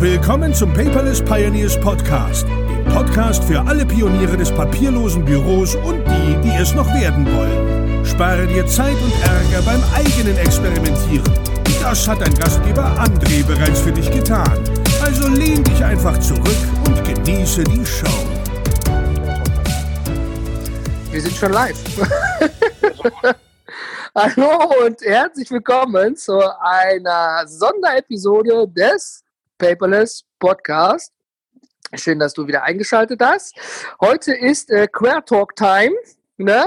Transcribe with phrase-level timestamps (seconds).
[0.00, 6.40] Willkommen zum Paperless Pioneers Podcast, dem Podcast für alle Pioniere des papierlosen Büros und die,
[6.40, 8.02] die es noch werden wollen.
[8.06, 11.30] Spare dir Zeit und Ärger beim eigenen Experimentieren.
[11.82, 14.64] Das hat dein Gastgeber André bereits für dich getan.
[15.04, 16.56] Also lehn dich einfach zurück
[16.86, 18.26] und genieße die Show.
[21.10, 21.76] Wir sind schon live.
[24.14, 29.24] Hallo und herzlich willkommen zu einer Sonderepisode des
[29.60, 31.12] Paperless Podcast.
[31.94, 33.54] Schön, dass du wieder eingeschaltet hast.
[34.00, 35.92] Heute ist äh, Queer Talk Time.
[36.38, 36.64] Ne?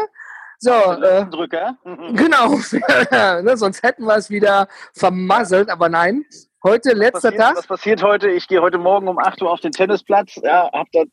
[0.59, 1.75] So, äh, Drücker.
[2.13, 2.49] genau.
[3.41, 6.23] ne, sonst hätten wir es wieder vermasselt, aber nein.
[6.63, 7.57] Heute letzter passiert, Tag.
[7.57, 8.29] Was passiert heute?
[8.29, 11.03] Ich gehe heute Morgen um 8 Uhr auf den Tennisplatz, ja, hab da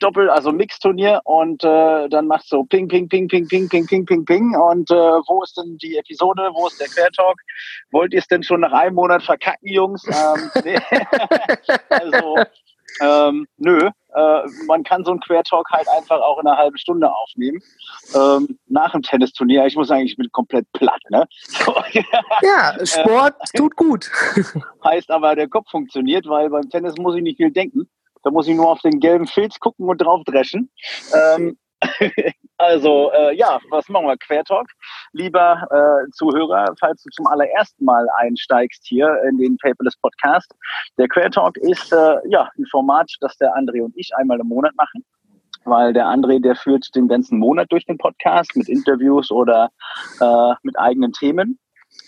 [0.00, 4.04] Doppel, also Mixturnier und äh, dann macht so Ping, Ping, Ping, Ping, Ping, Ping, Ping,
[4.06, 4.56] Ping, Ping.
[4.56, 6.50] Und äh, wo ist denn die Episode?
[6.54, 7.38] Wo ist der Quertalk?
[7.92, 10.04] Wollt ihr es denn schon nach einem Monat verkacken, Jungs?
[10.06, 10.78] Ähm, nee.
[11.90, 12.36] also,
[13.00, 13.90] ähm, nö.
[14.14, 17.60] Äh, man kann so einen Quertalk halt einfach auch in einer halben Stunde aufnehmen.
[18.14, 19.66] Ähm, nach dem Tennisturnier.
[19.66, 21.26] Ich muss sagen, ich bin komplett platt, ne?
[21.46, 21.74] So,
[22.42, 24.10] Ja, Sport tut gut.
[24.84, 27.88] heißt aber, der Kopf funktioniert, weil beim Tennis muss ich nicht viel denken.
[28.24, 30.70] Da muss ich nur auf den gelben Filz gucken und drauf dreschen.
[31.14, 31.58] Ähm,
[32.56, 34.16] also, äh, ja, was machen wir?
[34.16, 34.66] Quertalk.
[35.12, 40.50] Lieber äh, Zuhörer, falls du zum allerersten Mal einsteigst hier in den Paperless Podcast.
[40.96, 44.74] Der Quertalk ist äh, ja ein Format, das der André und ich einmal im Monat
[44.76, 45.04] machen.
[45.66, 49.70] Weil der André, der führt den ganzen Monat durch den Podcast mit Interviews oder
[50.20, 51.58] äh, mit eigenen Themen.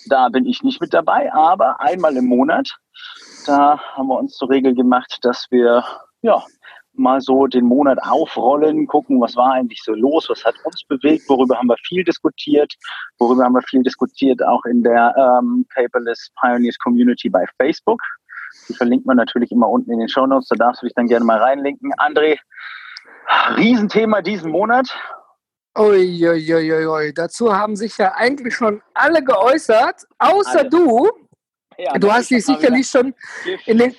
[0.08, 2.78] Da bin ich nicht mit dabei, aber einmal im Monat
[3.46, 5.84] da haben wir uns zur Regel gemacht, dass wir
[6.22, 6.42] ja
[6.98, 11.28] mal so den Monat aufrollen, gucken, was war eigentlich so los, was hat uns bewegt,
[11.28, 12.72] worüber haben wir viel diskutiert,
[13.18, 18.00] worüber haben wir viel diskutiert, auch in der ähm, Paperless Pioneers Community bei Facebook.
[18.68, 21.06] Die verlinkt man natürlich immer unten in den Show Notes, da darfst du dich dann
[21.06, 21.92] gerne mal reinlinken.
[21.98, 22.38] André,
[23.56, 24.88] Riesenthema diesen Monat.
[25.76, 27.12] Uiuiuiui.
[27.12, 30.70] Dazu haben sich ja eigentlich schon alle geäußert, außer Alle.
[30.70, 31.10] du.
[31.78, 33.14] Ja, Du hast dich sicherlich schon
[33.66, 33.94] in den-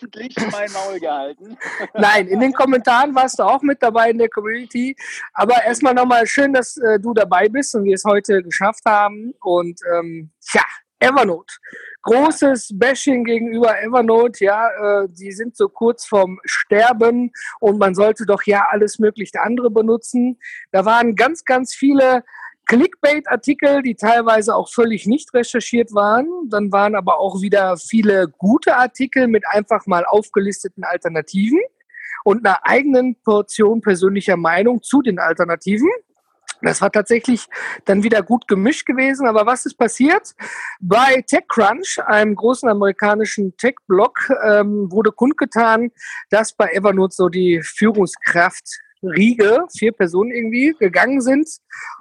[0.52, 1.58] mein Maul gehalten.
[1.94, 4.96] Nein, in den Kommentaren warst du auch mit dabei in der Community.
[5.34, 9.34] Aber erstmal nochmal schön, dass äh, du dabei bist und wir es heute geschafft haben.
[9.42, 10.64] Und ähm, ja,
[11.00, 11.54] Evernote.
[12.02, 14.70] Großes Bashing gegenüber Evernote, ja,
[15.04, 19.70] äh, die sind so kurz vorm Sterben und man sollte doch ja alles mögliche andere
[19.70, 20.40] benutzen.
[20.72, 22.24] Da waren ganz, ganz viele
[22.68, 26.28] Clickbait-Artikel, die teilweise auch völlig nicht recherchiert waren.
[26.50, 31.60] Dann waren aber auch wieder viele gute Artikel mit einfach mal aufgelisteten Alternativen
[32.24, 35.90] und einer eigenen Portion persönlicher Meinung zu den Alternativen.
[36.62, 37.48] Das war tatsächlich
[37.86, 39.28] dann wieder gut gemischt gewesen.
[39.28, 40.34] Aber was ist passiert?
[40.80, 45.92] Bei TechCrunch, einem großen amerikanischen Tech-Blog, ähm, wurde kundgetan,
[46.30, 51.50] dass bei Evernote so die Führungskraft Riege, vier Personen irgendwie, gegangen sind.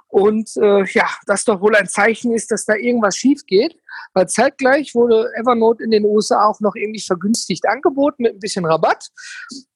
[0.07, 3.75] Und äh, ja, das doch wohl ein Zeichen ist, dass da irgendwas schief geht.
[4.13, 8.65] Weil zeitgleich wurde Evernote in den USA auch noch irgendwie vergünstigt angeboten mit ein bisschen
[8.65, 9.09] Rabatt.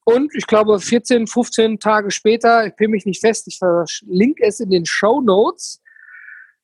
[0.04, 4.60] Und ich glaube, 14, 15 Tage später, ich bin mich nicht fest, ich verlinke es
[4.60, 5.82] in den Show Notes,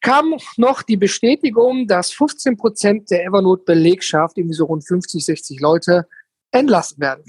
[0.01, 6.07] kam noch die Bestätigung, dass 15 Prozent der Evernote-Belegschaft, irgendwie so rund 50, 60 Leute,
[6.51, 7.23] entlassen werden.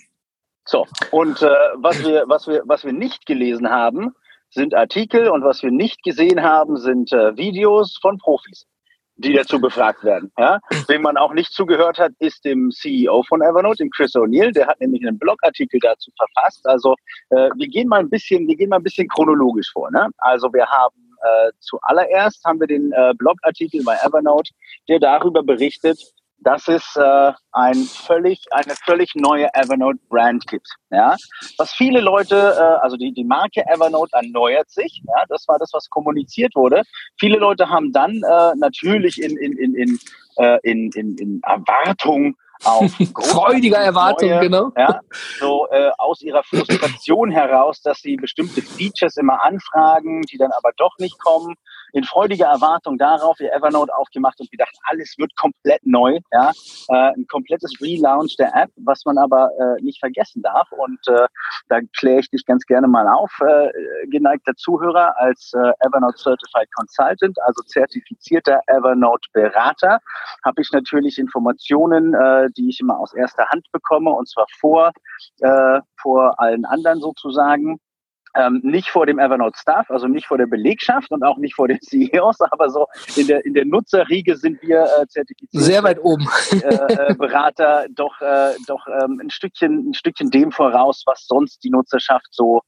[0.68, 4.14] So, und äh, was, wir, was, wir, was wir nicht gelesen haben,
[4.50, 8.66] sind Artikel und was wir nicht gesehen haben, sind äh, Videos von Profis,
[9.16, 10.30] die dazu befragt werden.
[10.36, 10.60] Ja?
[10.86, 14.52] Wem man auch nicht zugehört hat, ist dem CEO von Evernote, dem Chris O'Neill.
[14.52, 16.66] Der hat nämlich einen Blogartikel dazu verfasst.
[16.66, 16.94] Also
[17.30, 19.90] äh, wir gehen mal ein bisschen, wir gehen mal ein bisschen chronologisch vor.
[19.90, 20.10] Ne?
[20.18, 24.52] Also wir haben äh, zuallererst haben wir den äh, Blogartikel bei Evernote,
[24.86, 25.98] der darüber berichtet,
[26.40, 30.68] dass es äh, ein völlig, eine völlig neue Evernote-Brand gibt.
[30.90, 31.16] Ja?
[31.56, 35.02] Was viele Leute, äh, also die, die Marke Evernote erneuert sich.
[35.06, 35.24] Ja?
[35.28, 36.82] Das war das, was kommuniziert wurde.
[37.18, 39.98] Viele Leute haben dann äh, natürlich in, in, in, in,
[40.36, 44.72] äh, in, in, in Erwartung auf Freudiger Erwartung, neue, genau.
[44.76, 45.00] Ja,
[45.38, 50.72] so äh, aus ihrer Frustration heraus, dass sie bestimmte Features immer anfragen, die dann aber
[50.76, 51.54] doch nicht kommen.
[51.92, 56.18] In freudiger Erwartung darauf ihr Evernote aufgemacht und gedacht, alles wird komplett neu.
[56.32, 56.52] Ja,
[56.88, 60.70] äh, ein komplettes Relaunch der App, was man aber äh, nicht vergessen darf.
[60.72, 61.26] Und äh,
[61.68, 63.70] da kläre ich dich ganz gerne mal auf, äh,
[64.08, 70.00] geneigter Zuhörer, als äh, Evernote Certified Consultant, also zertifizierter Evernote-Berater,
[70.44, 74.92] habe ich natürlich Informationen, äh, die ich immer aus erster Hand bekomme, und zwar vor,
[75.40, 77.78] äh, vor allen anderen sozusagen.
[78.34, 81.68] Ähm, nicht vor dem Evernote Staff, also nicht vor der Belegschaft und auch nicht vor
[81.68, 82.86] den CEOs, aber so
[83.16, 85.62] in der, in der Nutzerriege sind wir äh, zertifiziert.
[85.62, 86.28] Sehr weit oben.
[86.52, 91.62] Äh, äh, Berater doch, äh, doch ähm, ein, Stückchen, ein Stückchen dem voraus, was sonst
[91.64, 92.62] die Nutzerschaft so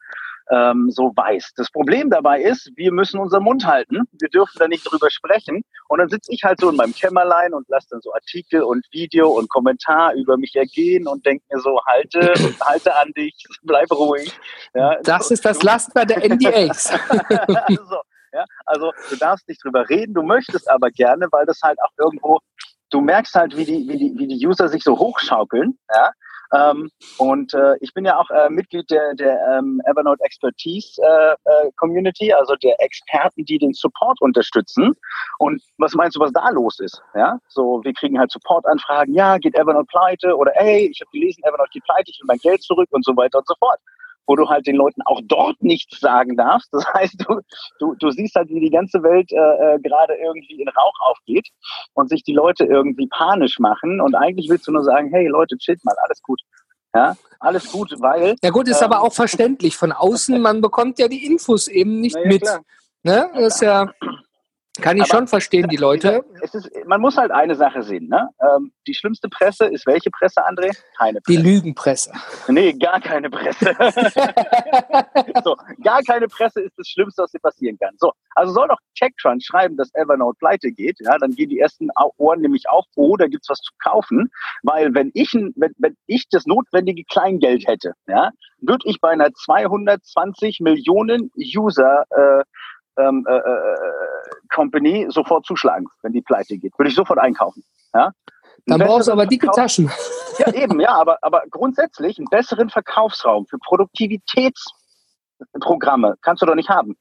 [0.50, 1.52] ähm, so weiß.
[1.56, 4.02] Das Problem dabei ist, wir müssen unseren Mund halten.
[4.12, 5.62] Wir dürfen da nicht drüber sprechen.
[5.88, 8.84] Und dann sitze ich halt so in meinem Kämmerlein und lasse dann so Artikel und
[8.92, 12.32] Video und Kommentar über mich ergehen und denke mir so, halte,
[12.64, 14.32] halte an dich, bleib ruhig.
[14.74, 16.90] Ja, das so, ist das Laster der NDAs.
[16.90, 17.96] also,
[18.32, 21.92] ja, also du darfst nicht drüber reden, du möchtest aber gerne, weil das halt auch
[21.98, 22.38] irgendwo,
[22.90, 26.10] du merkst halt, wie die, wie die, wie die User sich so hochschaukeln, ja,
[26.52, 31.32] ähm, und äh, ich bin ja auch äh, Mitglied der, der ähm, Evernote Expertise äh,
[31.32, 34.94] äh, Community, also der Experten, die den Support unterstützen.
[35.38, 37.02] Und was meinst du, was da los ist?
[37.14, 39.14] Ja, so wir kriegen halt Support-Anfragen.
[39.14, 40.36] Ja, geht Evernote pleite?
[40.36, 43.16] Oder hey, ich habe gelesen, Evernote geht pleite, ich will mein Geld zurück und so
[43.16, 43.78] weiter und so fort
[44.30, 46.72] wo du halt den Leuten auch dort nichts sagen darfst.
[46.72, 47.40] Das heißt, du,
[47.80, 51.48] du, du siehst halt, wie die ganze Welt äh, äh, gerade irgendwie in Rauch aufgeht
[51.94, 54.00] und sich die Leute irgendwie panisch machen.
[54.00, 56.40] Und eigentlich willst du nur sagen, hey Leute, chillt mal, alles gut.
[56.94, 58.36] Ja, alles gut, weil.
[58.40, 59.76] Ja gut, ist ähm, aber auch verständlich.
[59.76, 62.42] Von außen, man bekommt ja die Infos eben nicht ja, mit.
[62.42, 62.60] Klar.
[63.02, 63.30] Ne?
[63.34, 63.92] Das ist ja.
[64.80, 66.24] Kann ich Aber schon verstehen, die Leute.
[66.42, 68.08] Es ist, man muss halt eine Sache sehen.
[68.08, 68.28] Ne?
[68.40, 70.76] Ähm, die schlimmste Presse ist welche Presse, André?
[70.96, 71.42] Keine Presse.
[71.42, 72.12] Die Lügenpresse.
[72.46, 73.74] Nee, gar keine Presse.
[75.44, 77.94] so, gar keine Presse ist das Schlimmste, was dir passieren kann.
[77.98, 80.96] So, also soll doch TechCrunch schreiben, dass Evernote pleite geht.
[81.00, 81.88] Ja, dann gehen die ersten
[82.18, 84.30] Ohren nämlich auf, oh, da gibt's was zu kaufen.
[84.62, 88.30] Weil wenn ich, wenn, wenn ich das notwendige Kleingeld hätte, ja,
[88.60, 92.44] würde ich bei einer 220 Millionen User äh,
[93.08, 93.76] ähm, äh, äh,
[94.54, 96.78] Company sofort zuschlagen, wenn die pleite geht.
[96.78, 97.64] Würde ich sofort einkaufen.
[97.94, 98.12] Ja?
[98.66, 99.90] Dann brauchst du aber dicke Verkauf Taschen.
[100.38, 106.70] Ja, eben, ja, aber, aber grundsätzlich einen besseren Verkaufsraum für Produktivitätsprogramme kannst du doch nicht
[106.70, 106.96] haben.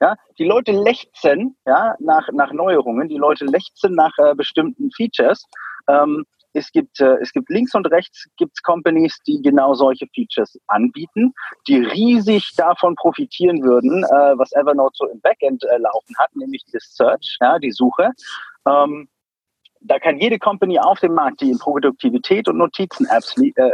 [0.00, 5.44] Ja, die Leute lechzen ja, nach, nach Neuerungen, die Leute lechzen nach äh, bestimmten Features.
[5.88, 10.58] Ähm, es gibt, äh, es gibt links und rechts gibt's Companies, die genau solche Features
[10.66, 11.32] anbieten,
[11.68, 16.64] die riesig davon profitieren würden, äh, was Evernote so im Backend äh, laufen hat, nämlich
[16.72, 18.10] das Search, ja, die Suche.
[18.66, 19.08] Ähm,
[19.82, 23.70] da kann jede Company auf dem Markt, die in Produktivität und Notizen-Apps äh, äh,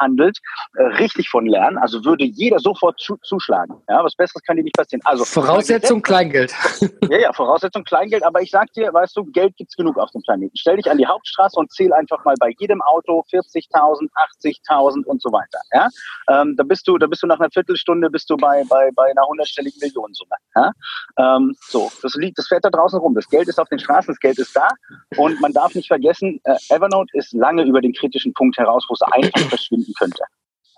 [0.00, 0.38] handelt,
[0.74, 1.78] äh, richtig von lernen.
[1.78, 3.74] Also würde jeder sofort zu, zuschlagen.
[3.88, 5.02] Ja, was Besseres kann dir nicht passieren.
[5.04, 6.54] Also Voraussetzung Kleingeld.
[7.10, 8.24] Ja, ja, Voraussetzung Kleingeld.
[8.24, 10.56] Aber ich sag dir, weißt du, Geld gibt's genug auf dem Planeten.
[10.56, 14.08] Stell dich an die Hauptstraße und zähl einfach mal bei jedem Auto 40.000,
[14.42, 15.60] 80.000 und so weiter.
[15.72, 15.88] Ja,
[16.30, 19.10] ähm, da bist du, da bist du nach einer Viertelstunde bist du bei bei bei
[19.10, 20.34] einer hundertstelligen Millionensumme.
[20.56, 20.72] Ja,
[21.18, 23.14] ähm, so, das liegt, das fährt da draußen rum.
[23.14, 24.68] Das Geld ist auf den Straßen, das Geld ist da.
[25.16, 28.94] Und man darf nicht vergessen, äh, Evernote ist lange über den kritischen Punkt heraus, wo
[28.94, 29.50] es einfach
[29.84, 30.22] verschwinden könnte.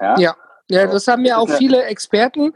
[0.01, 0.19] Ja.
[0.19, 0.37] ja.
[0.69, 2.53] Ja, das haben ja auch viele Experten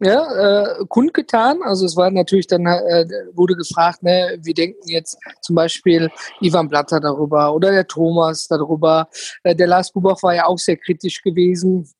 [0.00, 1.62] ja, äh, kundgetan.
[1.62, 6.10] Also es war natürlich dann, äh, wurde gefragt, ne, wie denken jetzt zum Beispiel
[6.42, 9.08] Ivan Blatter darüber oder der Thomas darüber.
[9.42, 11.90] Äh, der Lars Bubow war ja auch sehr kritisch gewesen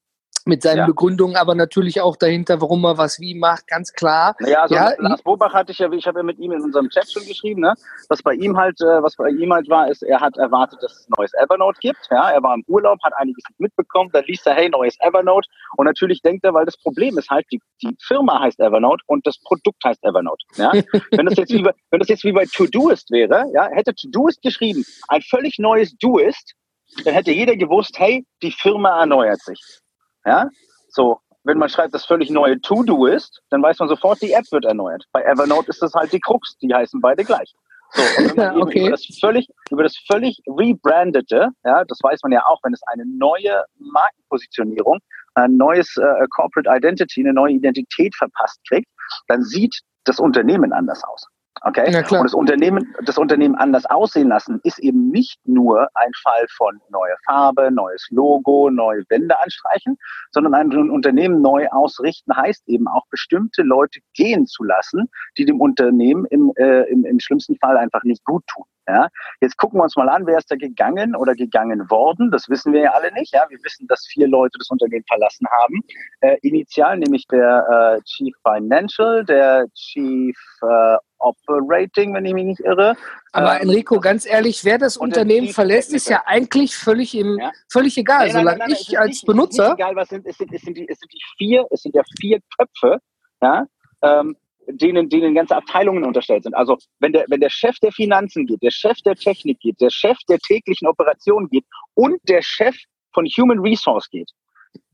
[0.46, 0.86] mit seinen ja.
[0.86, 4.36] Begründungen, aber natürlich auch dahinter, warum er was wie macht, ganz klar.
[4.40, 6.88] Ja, also ja, Lars Bobach hatte ich ja, ich habe ja mit ihm in unserem
[6.88, 7.74] Chat schon geschrieben, ne?
[8.08, 10.92] Was bei ihm halt, äh, was bei ihm halt war, ist, er hat erwartet, dass
[10.92, 11.98] es ein neues Evernote gibt.
[12.10, 15.48] Ja, er war im Urlaub, hat einiges mitbekommen, dann liest er, hey, neues Evernote.
[15.76, 19.26] Und natürlich denkt er, weil das Problem ist halt, die, die Firma heißt Evernote und
[19.26, 20.44] das Produkt heißt Evernote.
[20.56, 20.72] Ja?
[21.10, 24.42] wenn das jetzt wie bei, wenn das jetzt wie bei Todoist wäre, ja, hätte Todoist
[24.42, 26.54] geschrieben, ein völlig neues Doist,
[27.04, 29.60] dann hätte jeder gewusst, hey, die Firma erneuert sich.
[30.26, 30.48] Ja,
[30.88, 31.20] so.
[31.44, 34.64] Wenn man schreibt, das völlig neue To-Do ist, dann weiß man sofort, die App wird
[34.64, 35.04] erneuert.
[35.12, 37.54] Bei Evernote ist das halt die Krux, die heißen beide gleich.
[37.92, 38.80] So, und wenn man okay.
[38.80, 42.82] über das völlig, über das völlig rebrandete, ja, das weiß man ja auch, wenn es
[42.88, 44.98] eine neue Markenpositionierung,
[45.34, 48.88] ein neues äh, Corporate Identity, eine neue Identität verpasst kriegt,
[49.28, 51.28] dann sieht das Unternehmen anders aus.
[51.62, 51.86] Okay?
[51.86, 56.80] Und das Unternehmen, das Unternehmen anders aussehen lassen, ist eben nicht nur ein Fall von
[56.90, 59.96] neue Farbe, neues Logo, neue Wände anstreichen,
[60.32, 65.08] sondern ein Unternehmen neu ausrichten heißt eben auch bestimmte Leute gehen zu lassen,
[65.38, 68.64] die dem Unternehmen im, äh, im, im schlimmsten Fall einfach nicht gut tun.
[68.88, 69.08] Ja,
[69.40, 72.30] jetzt gucken wir uns mal an, wer ist da gegangen oder gegangen worden.
[72.30, 73.34] Das wissen wir ja alle nicht.
[73.34, 75.82] Ja, wir wissen, dass vier Leute das Unternehmen verlassen haben.
[76.20, 82.60] Äh, initial nämlich der äh, Chief Financial, der Chief äh, Operating, wenn ich mich nicht
[82.60, 82.96] irre.
[83.32, 87.50] Aber ähm, Enrico, ganz ehrlich, wer das Unternehmen verlässt, ist ja eigentlich völlig im, ja?
[87.70, 88.26] völlig egal.
[88.26, 89.72] Nein, nein, Solange nein, ich als nicht, Benutzer.
[89.74, 92.02] egal, was sind, es sind, es sind die, es sind die vier, es sind ja
[92.20, 92.98] vier Köpfe,
[93.42, 93.66] ja,
[94.02, 94.36] ähm,
[94.68, 96.54] denen, denen ganze Abteilungen unterstellt sind.
[96.54, 99.90] Also wenn der, wenn der Chef der Finanzen geht, der Chef der Technik geht, der
[99.90, 102.76] Chef der täglichen Operationen geht und der Chef
[103.12, 104.30] von Human Resource geht,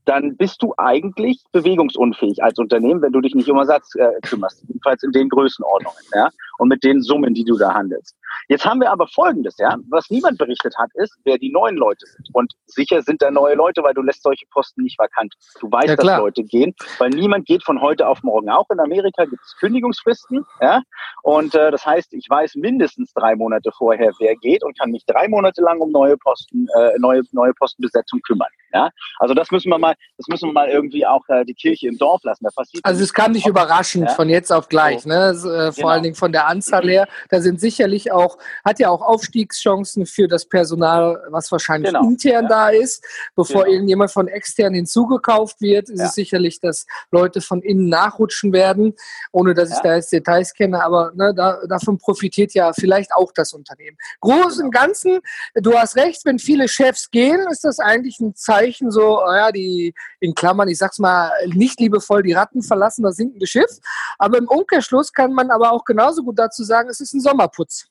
[0.04, 4.62] dann bist du eigentlich bewegungsunfähig als Unternehmen, wenn du dich nicht um Ersatz äh, kümmerst.
[4.66, 6.28] Jedenfalls in den Größenordnungen, ja,
[6.58, 8.16] und mit den Summen, die du da handelst.
[8.48, 12.04] Jetzt haben wir aber Folgendes, ja, was niemand berichtet hat, ist, wer die neuen Leute
[12.06, 12.28] sind.
[12.32, 15.34] Und sicher sind da neue Leute, weil du lässt solche Posten nicht vakant.
[15.60, 18.50] Du weißt, ja, dass Leute gehen, weil niemand geht von heute auf morgen.
[18.50, 20.82] Auch in Amerika gibt es Kündigungsfristen, ja,
[21.22, 25.04] und äh, das heißt, ich weiß mindestens drei Monate vorher, wer geht und kann mich
[25.06, 28.50] drei Monate lang um neue Posten, äh, neue neue Postenbesetzung kümmern.
[28.72, 31.88] Ja, also das müssen wir mal, das müssen wir mal irgendwie auch äh, die Kirche
[31.88, 32.44] im Dorf lassen.
[32.44, 34.14] Da passiert also es kam nicht überraschend ja?
[34.14, 35.08] von jetzt auf gleich, so.
[35.08, 35.30] ne?
[35.30, 35.88] Äh, vor genau.
[35.88, 37.08] allen Dingen von der Anzahl her.
[37.28, 42.04] Da sind sicherlich auch, hat ja auch Aufstiegschancen für das Personal, was wahrscheinlich genau.
[42.06, 42.48] intern ja.
[42.48, 43.04] da ist.
[43.34, 43.74] Bevor genau.
[43.74, 46.06] irgendjemand von extern hinzugekauft wird, ist ja.
[46.06, 48.94] es sicherlich, dass Leute von innen nachrutschen werden,
[49.32, 50.84] ohne dass ich da jetzt Details kenne.
[50.84, 53.96] Aber ne, da, davon profitiert ja vielleicht auch das Unternehmen.
[54.20, 54.82] Groß und genau.
[54.82, 55.20] Ganzen,
[55.54, 59.52] du hast recht, wenn viele Chefs gehen, ist das eigentlich ein Zeichen so, oh ja,
[59.52, 63.78] die in Klammern, ich sag's mal nicht liebevoll, die Ratten verlassen das sinkende Schiff.
[64.18, 67.86] Aber im Umkehrschluss kann man aber auch genauso gut dazu sagen, es ist ein Sommerputz.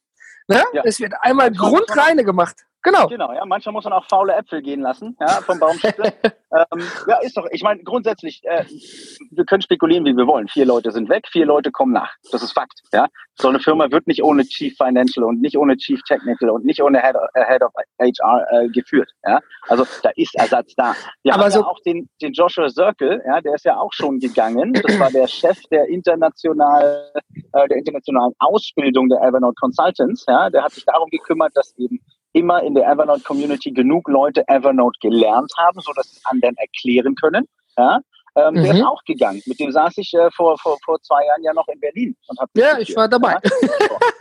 [0.48, 0.64] Ne?
[0.74, 0.82] Ja.
[0.86, 2.66] Es wird einmal grundreine gemacht.
[2.84, 3.08] Genau.
[3.08, 3.46] Genau, ja.
[3.46, 5.94] Manchmal muss man auch faule Äpfel gehen lassen, ja, vom Baumstück.
[6.24, 8.66] ähm, ja, ist doch, ich meine, grundsätzlich, äh,
[9.30, 10.48] wir können spekulieren, wie wir wollen.
[10.48, 12.12] Vier Leute sind weg, vier Leute kommen nach.
[12.32, 13.08] Das ist Fakt, ja.
[13.36, 16.82] So eine Firma wird nicht ohne Chief Financial und nicht ohne Chief Technical und nicht
[16.82, 19.40] ohne Head, äh, Head of HR äh, geführt, ja.
[19.68, 20.96] Also, da ist Ersatz da.
[21.22, 23.94] Wir Aber haben so ja auch den, den Joshua Circle, ja, der ist ja auch
[23.94, 24.74] schon gegangen.
[24.74, 27.12] Das war der Chef der international,
[27.54, 30.50] äh, der internationalen Ausbildung der Evernote Consultants, ja.
[30.50, 32.00] Der hat sich darum gekümmert, dass eben
[32.34, 36.56] immer in der Evernote Community genug Leute Evernote gelernt haben, so dass sie es anderen
[36.58, 37.46] erklären können.
[37.78, 38.00] Ja?
[38.36, 38.64] Ähm, mhm.
[38.64, 39.42] Der ist auch gegangen.
[39.46, 42.40] Mit dem saß ich äh, vor, vor, vor zwei Jahren ja noch in Berlin und
[42.40, 42.50] habe.
[42.56, 43.34] Ja, ich war dabei.
[43.34, 43.40] Ja?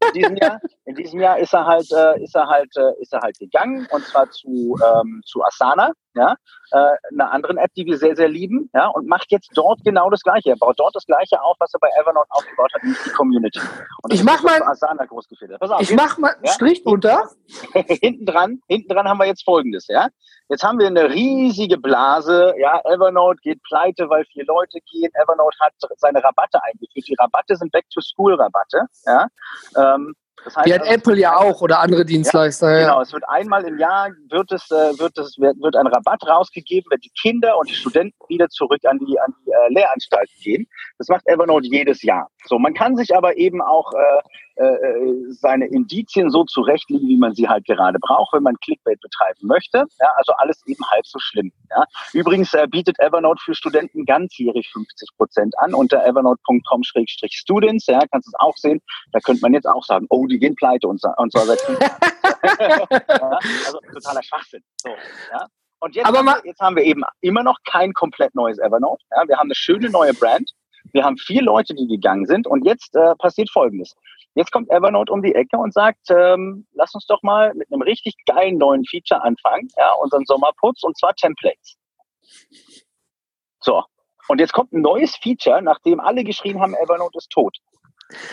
[0.08, 3.12] in, diesem Jahr, in diesem Jahr ist er halt, äh, ist er halt, äh, ist
[3.12, 6.34] er halt gegangen und zwar zu, ähm, zu Asana ja,
[6.72, 10.10] äh, einer anderen App, die wir sehr, sehr lieben, ja, und macht jetzt dort genau
[10.10, 10.50] das Gleiche.
[10.50, 13.60] Er baut dort das Gleiche auf, was er bei Evernote aufgebaut hat, nämlich die Community.
[14.02, 17.30] Und ich mach mal, Asana groß Pass auf, ich mach mal ja, Strich drunter.
[17.74, 20.08] hinten dran, hinten dran haben wir jetzt Folgendes, ja.
[20.48, 25.10] Jetzt haben wir eine riesige Blase, ja, Evernote geht pleite, weil vier Leute gehen.
[25.14, 27.06] Evernote hat seine Rabatte eingeführt.
[27.06, 29.28] Die Rabatte sind Back-to-School-Rabatte, ja.
[29.76, 32.70] Ähm, das heißt, Die hat also, Apple ja auch oder andere Dienstleister.
[32.72, 36.26] Ja, genau, es wird einmal im Jahr wird es, äh, wird es wird, ein Rabatt
[36.26, 40.34] rausgegeben, wenn die Kinder und die Studenten wieder zurück an die an die äh, Lehranstalten
[40.40, 40.66] gehen.
[40.98, 42.28] Das macht Evernote jedes Jahr.
[42.46, 44.20] So, man kann sich aber eben auch äh,
[45.30, 49.86] seine Indizien so zurechtlegen, wie man sie halt gerade braucht, wenn man Clickbait betreiben möchte.
[50.00, 51.52] Ja, also alles eben halb so schlimm.
[51.70, 51.84] Ja.
[52.12, 57.86] Übrigens äh, bietet Evernote für Studenten ganzjährig 50 Prozent an unter evernote.com-students.
[57.86, 58.80] Ja, kannst du es auch sehen.
[59.12, 61.60] Da könnte man jetzt auch sagen, oh, die gehen pleite und, und zwar seit
[62.60, 62.86] ja,
[63.66, 64.62] Also totaler Schwachsinn.
[64.82, 65.46] So, ja.
[65.80, 69.02] Und jetzt, haben wir, jetzt haben wir eben immer noch kein komplett neues Evernote.
[69.10, 70.50] Ja, wir haben eine schöne neue Brand.
[70.92, 72.46] Wir haben vier Leute, die gegangen sind.
[72.46, 73.94] Und jetzt äh, passiert Folgendes.
[74.40, 77.82] Jetzt kommt Evernote um die Ecke und sagt, ähm, lass uns doch mal mit einem
[77.82, 81.76] richtig geilen neuen Feature anfangen, ja, unseren Sommerputz, und zwar Templates.
[83.60, 83.84] So.
[84.28, 87.58] Und jetzt kommt ein neues Feature, nachdem alle geschrieben haben, Evernote ist tot.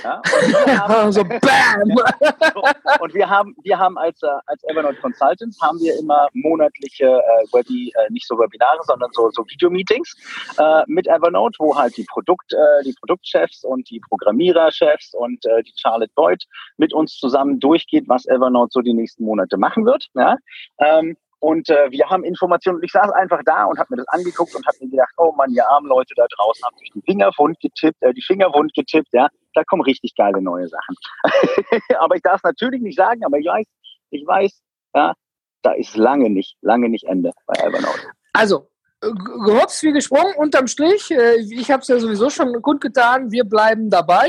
[0.04, 0.22] Ja?
[1.06, 1.90] Und so BAM!
[3.02, 7.54] und wir haben, wir haben als, äh, als Evernote Consultants haben wir immer monatliche äh,
[7.54, 10.16] Webi, äh, nicht so Webinare, sondern so, so Videomeetings
[10.58, 15.64] äh, mit Evernote, wo halt die Produkt, äh, die Produktchefs und die Programmiererchefs und äh,
[15.64, 16.44] die Charlotte Boyd
[16.78, 20.08] mit uns zusammen durchgeht, was Evernote so die nächsten Monate machen wird.
[20.14, 20.38] Ja?
[20.80, 22.78] Ähm, und äh, wir haben Informationen.
[22.78, 25.32] Und ich saß einfach da und habe mir das angeguckt und habe mir gedacht, oh
[25.34, 28.52] Mann, ihr armen Leute da draußen habt euch die Finger wund getippt, äh, die Finger
[28.54, 29.28] wund getippt, ja.
[29.54, 30.96] Da kommen richtig geile neue Sachen.
[32.00, 33.66] aber ich darf es natürlich nicht sagen, aber ich weiß,
[34.10, 34.62] ich weiß,
[34.96, 35.14] ja,
[35.62, 38.08] da ist lange nicht, lange nicht Ende bei Evernote.
[38.34, 41.12] Also, gehopst wie gesprungen, unterm Strich.
[41.12, 43.32] Äh, ich habe es ja sowieso schon gut getan.
[43.32, 44.28] Wir bleiben dabei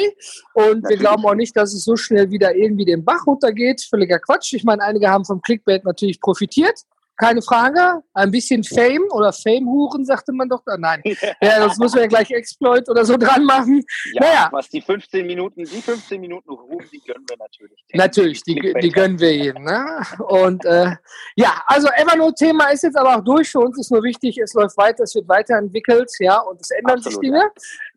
[0.52, 0.88] und Natürlich.
[0.88, 3.80] wir glauben auch nicht, dass es so schnell wieder irgendwie den Bach runtergeht.
[3.88, 4.52] Völliger Quatsch.
[4.52, 6.78] Ich meine, einige haben vom Clickbait natürlich profitiert
[7.18, 8.02] keine Frage.
[8.14, 10.62] Ein bisschen Fame oder Fame-Huren, sagte man doch.
[10.78, 11.02] Nein,
[11.42, 13.84] ja, das muss man ja gleich Exploit oder so dran machen.
[14.14, 14.48] Ja, naja.
[14.52, 17.84] was die 15 Minuten, die 15 Minuten Ruhm, die gönnen wir natürlich.
[17.92, 19.64] Natürlich, die, die gönnen wir jedem.
[19.64, 20.02] Ne?
[20.28, 20.94] Und äh,
[21.37, 23.50] ja, also Evernote-Thema ist jetzt aber auch durch.
[23.50, 26.98] Für uns ist nur wichtig, es läuft weiter, es wird weiterentwickelt, ja, und es ändern
[26.98, 27.42] Absolut, sich Dinge.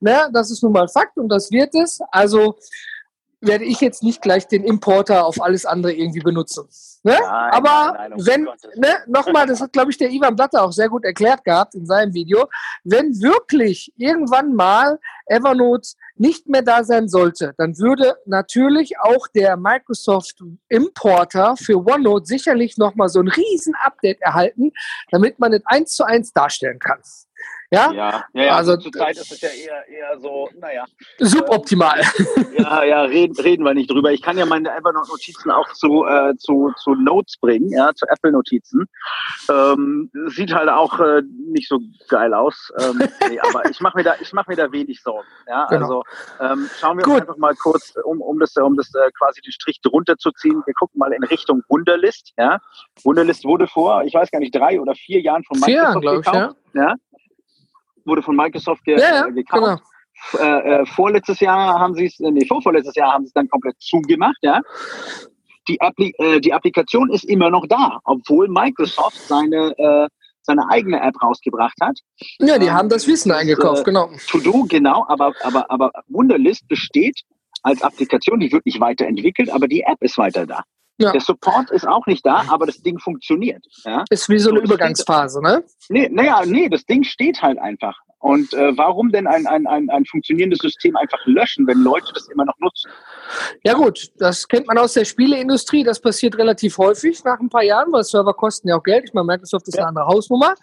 [0.01, 0.25] Ja.
[0.25, 0.29] Ne?
[0.33, 1.99] Das ist nun mal Fakt und das wird es.
[2.11, 2.57] Also
[3.41, 6.67] werde ich jetzt nicht gleich den Importer auf alles andere irgendwie benutzen.
[7.03, 7.17] Ne?
[7.19, 8.43] Nein, Aber nein, nein, wenn,
[8.75, 11.87] ne, nochmal, das hat, glaube ich, der Ivan Blatter auch sehr gut erklärt gehabt in
[11.87, 12.47] seinem Video,
[12.83, 19.57] wenn wirklich irgendwann mal Evernote nicht mehr da sein sollte, dann würde natürlich auch der
[19.57, 24.71] Microsoft Importer für OneNote sicherlich nochmal so ein riesen Update erhalten,
[25.09, 26.99] damit man es eins zu eins darstellen kann.
[27.73, 27.89] Ja?
[27.93, 30.83] Ja, ja, ja Also, zurzeit ist es ja eher, eher so, naja.
[31.19, 32.01] Suboptimal.
[32.57, 34.11] Ja, ja, reden, reden wir nicht drüber.
[34.11, 38.85] Ich kann ja meine Evernote-Notizen auch zu, äh, zu, zu Notes bringen, ja, zu Apple-Notizen.
[39.49, 42.71] Ähm, sieht halt auch äh, nicht so geil aus.
[42.79, 45.27] Ähm, nee, aber ich mache mir da, ich mache mir da wenig Sorgen.
[45.47, 45.85] Ja, Genau.
[45.85, 46.03] also
[46.41, 47.21] ähm, schauen wir Gut.
[47.21, 50.61] einfach mal kurz, um, um das, um das äh, quasi den Strich drunter zu ziehen.
[50.65, 52.33] Wir gucken mal in Richtung Wunderlist.
[52.37, 52.59] Ja,
[53.03, 56.01] Wunderlist wurde vor, ich weiß gar nicht, drei oder vier Jahren von Vier Microsoft Jahren,
[56.01, 56.55] glaube ich, gekauft.
[56.73, 56.81] ja.
[56.89, 56.95] ja.
[58.05, 59.83] Wurde von Microsoft ge Ja, äh, gekauft
[60.33, 60.43] genau.
[60.43, 63.49] äh, äh, vorletztes Jahr haben sie es, äh, nee, vorvorletztes Jahr haben sie es dann
[63.49, 64.61] komplett zugemacht, ja.
[65.67, 70.07] Die, Appli äh, die Applikation ist immer noch da, obwohl Microsoft seine, äh,
[70.41, 71.99] seine eigene App rausgebracht hat.
[72.39, 74.09] Ja, die Ähm, haben das Wissen das, eingekauft, äh, genau.
[74.27, 77.21] To-Do, genau, aber, aber, aber Wunderlist besteht
[77.63, 80.63] als Applikation, die wird nicht weiterentwickelt, aber die App ist weiter da.
[81.01, 81.11] Ja.
[81.11, 83.65] Der Support ist auch nicht da, aber das Ding funktioniert.
[83.83, 84.03] Ja?
[84.09, 85.63] Ist wie so eine So, Übergangsphase, ne?
[85.89, 87.97] Nee, naja, nee, das Ding steht halt einfach.
[88.19, 92.27] Und äh, warum denn ein, ein, ein, ein funktionierendes System einfach löschen, wenn Leute das
[92.29, 92.91] immer noch nutzen?
[93.63, 95.83] Ja gut, das kennt man aus der Spieleindustrie.
[95.83, 99.05] Das passiert relativ häufig nach ein paar Jahren, weil Server kosten ja auch Geld.
[99.05, 99.81] Ich meine, Microsoft ist Ja.
[99.81, 100.53] eine andere Hausnummer.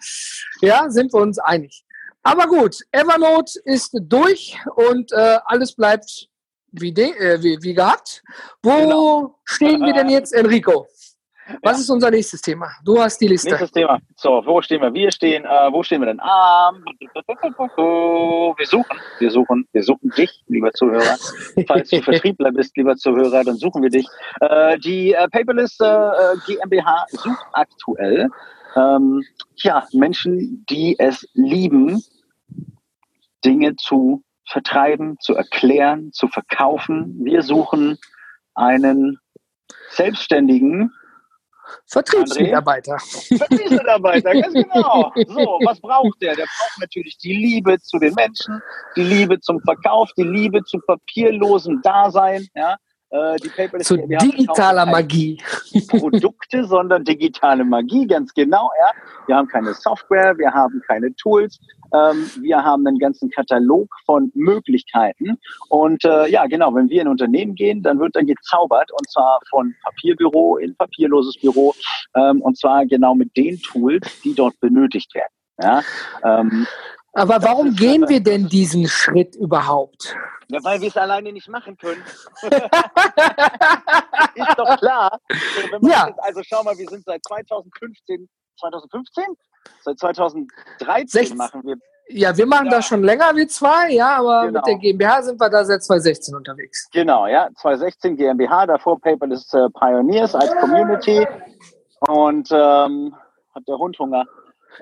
[0.61, 1.83] Ja, sind wir uns einig.
[2.23, 6.29] Aber gut, Evernote ist durch und äh, alles bleibt
[6.71, 8.23] wie, äh, wie, wie gehabt.
[8.63, 9.35] Wo Genau.
[9.45, 10.87] stehen wir denn jetzt, Enrico?
[11.63, 12.69] Was ist unser nächstes Thema?
[12.83, 13.49] Du hast die Liste.
[13.49, 13.99] Nächstes Thema.
[14.15, 14.93] So, wo stehen wir?
[14.93, 16.19] Wir stehen, äh, wo stehen wir denn?
[16.19, 21.17] Ah, wir suchen, wir suchen, wir suchen dich, lieber Zuhörer.
[21.67, 24.07] Falls du Vertriebler bist, lieber Zuhörer, dann suchen wir dich.
[24.41, 28.29] Äh, die äh, Paperless äh, GmbH sucht aktuell
[28.75, 29.23] ähm,
[29.57, 32.03] ja, Menschen, die es lieben,
[33.43, 37.19] Dinge zu vertreiben, zu erklären, zu verkaufen.
[37.23, 37.97] Wir suchen
[38.55, 39.19] einen
[39.91, 40.91] Selbstständigen,
[41.87, 42.97] Vertriebsmitarbeiter.
[42.99, 45.11] Vertriebsmitarbeiter, ganz genau.
[45.27, 46.35] So, was braucht der?
[46.35, 48.61] Der braucht natürlich die Liebe zu den Menschen,
[48.95, 52.75] die Liebe zum Verkauf, die Liebe zu papierlosem Dasein, ja.
[53.11, 55.41] Äh, die Paperless Zu digitaler Magie.
[55.89, 58.91] Produkte, sondern digitale Magie, ganz genau, ja.
[59.25, 61.59] Wir haben keine Software, wir haben keine Tools,
[61.93, 65.37] ähm, wir haben einen ganzen Katalog von Möglichkeiten.
[65.69, 69.09] Und äh, ja, genau, wenn wir in ein Unternehmen gehen, dann wird dann gezaubert und
[69.09, 71.73] zwar von Papierbüro in papierloses Büro
[72.15, 75.31] ähm, und zwar genau mit den Tools, die dort benötigt werden.
[75.61, 75.81] Ja,
[76.23, 76.65] ähm,
[77.13, 80.15] Aber warum gehen wir denn diesen Schritt überhaupt?
[80.49, 82.03] ja, weil wir es alleine nicht machen können.
[82.41, 82.51] ist
[84.57, 85.19] doch klar.
[85.71, 86.07] Man Ja.
[86.07, 88.27] jetzt, also schau mal, wir sind seit 2015,
[88.59, 89.23] 2015?
[89.81, 91.37] Seit 2013 Sechzehn.
[91.37, 91.75] machen wir.
[92.11, 92.77] Ja, wir machen Ja.
[92.77, 94.59] das schon länger wie zwei, ja, aber Genau.
[94.59, 96.89] mit der GmbH sind wir da seit 2016 unterwegs.
[96.91, 101.27] Genau, ja, 2016 GmbH, davor Paperless äh, Pioneers als Community.
[102.07, 103.15] Und ähm,
[103.53, 104.25] hat der Hund Hunger?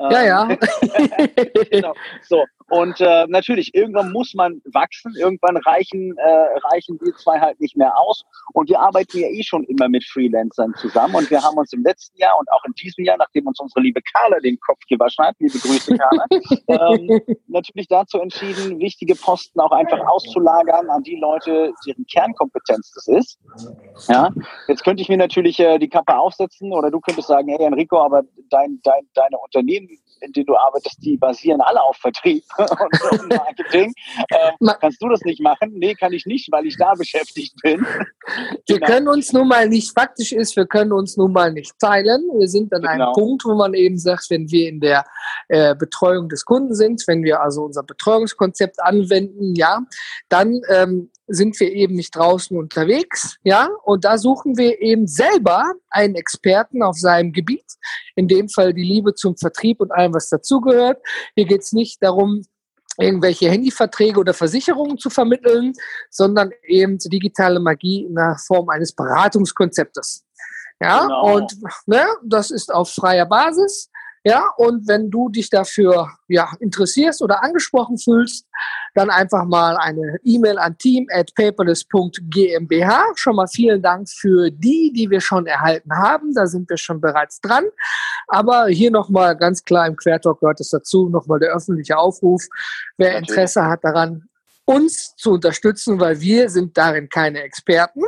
[0.09, 0.43] Ja, ja.
[1.71, 1.93] genau.
[2.27, 7.59] So, und äh, natürlich, irgendwann muss man wachsen, irgendwann reichen, äh, reichen wir zwei halt
[7.61, 8.23] nicht mehr aus.
[8.53, 11.15] Und wir arbeiten ja eh schon immer mit Freelancern zusammen.
[11.15, 13.79] Und wir haben uns im letzten Jahr und auch in diesem Jahr, nachdem uns unsere
[13.79, 16.25] liebe Carla den Kopf gewaschen hat, liebe Grüße Carla,
[16.67, 23.07] ähm, natürlich dazu entschieden, wichtige Posten auch einfach auszulagern an die Leute, deren Kernkompetenz das
[23.07, 23.39] ist.
[24.09, 24.29] Ja,
[24.67, 27.99] jetzt könnte ich mir natürlich äh, die Kappe aufsetzen oder du könntest sagen, hey Enrico,
[27.99, 29.87] aber dein, dein, deine Unternehmen,
[30.21, 33.93] in denen du arbeitest, die basieren alle auf Vertrieb und Marketing.
[34.31, 35.73] Ähm, kannst du das nicht machen?
[35.75, 37.85] Nee, kann ich nicht, weil ich da beschäftigt bin.
[38.67, 38.85] Wir Genau.
[38.87, 42.21] können uns nun mal nicht, faktisch ist, wir können uns nun mal nicht teilen.
[42.37, 43.13] Wir sind an einem Genau.
[43.13, 45.05] Punkt, wo man eben sagt, wenn wir in der
[45.47, 49.81] äh, Betreuung des Kunden sind, wenn wir also unser Betreuungskonzept anwenden, ja,
[50.29, 55.63] dann ähm, sind wir eben nicht draußen unterwegs, ja, und da suchen wir eben selber
[55.89, 57.65] einen Experten auf seinem Gebiet,
[58.15, 60.99] in dem Fall die Liebe zum Vertrieb und allem, was dazugehört.
[61.35, 62.43] Hier geht es nicht darum,
[62.97, 65.73] irgendwelche Handyverträge oder Versicherungen zu vermitteln,
[66.09, 70.23] sondern eben digitale Magie in der Form eines Beratungskonzeptes.
[70.79, 71.35] Ja, Genau.
[71.35, 73.89] und ne, das ist auf freier Basis.
[74.27, 78.45] Ja, und wenn du dich dafür ja, interessierst oder angesprochen fühlst,
[78.93, 83.05] dann einfach mal eine E-Mail an team@paperless.gmbH.
[83.15, 86.33] Schon mal vielen Dank für die, die wir schon erhalten haben.
[86.33, 87.63] Da sind wir schon bereits dran.
[88.27, 92.43] Aber hier nochmal ganz klar im Quertalk gehört es dazu, nochmal der öffentliche Aufruf.
[92.97, 93.17] Wer.
[93.17, 94.27] Interesse hat daran,
[94.65, 98.01] uns zu unterstützen, weil wir sind darin keine Experten.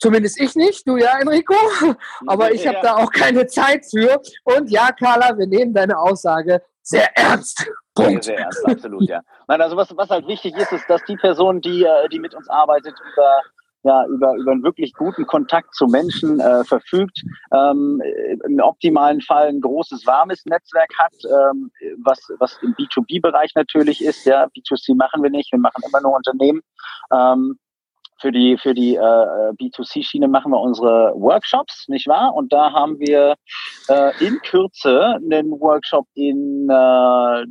[0.00, 1.54] Zumindest ich nicht, du ja, Enrico.
[2.26, 2.82] Aber ich habe ja.
[2.82, 4.20] da auch keine Zeit für.
[4.44, 7.70] Und ja, Carla, wir nehmen deine Aussage sehr ernst.
[7.94, 8.24] Punkt.
[8.24, 9.20] Sehr, sehr ernst, absolut, ja.
[9.46, 12.34] Nein, also was, was halt wichtig ist, ist, dass die Person, die, äh, die mit
[12.34, 13.42] uns arbeitet, über
[13.82, 18.02] ja, über, über einen wirklich guten Kontakt zu Menschen äh, verfügt, ähm,
[18.46, 21.70] im optimalen Fall ein großes, warmes Netzwerk hat, ähm,
[22.02, 24.26] was, was im B2B-Bereich natürlich ist.
[24.26, 26.60] Ja, B2C machen wir nicht, wir machen immer nur Unternehmen.
[27.12, 27.58] Ähm,
[28.20, 32.34] für die, für die äh, B2C-Schiene machen wir unsere Workshops, nicht wahr?
[32.34, 33.36] Und da haben wir
[33.88, 37.44] äh, in Kürze einen Workshop in äh,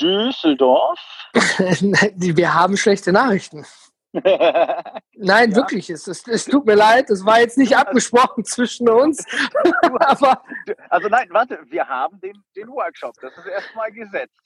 [0.00, 1.00] Düsseldorf.
[1.34, 3.64] wir haben schlechte Nachrichten.
[4.12, 5.56] Nein, ja.
[5.56, 9.24] wirklich, es, es, es, tut mir leid, es war jetzt nicht abgesprochen zwischen uns.
[9.82, 10.42] aber
[10.88, 14.40] also nein, warte, wir haben den, den Workshop, das ist erstmal gesetzt.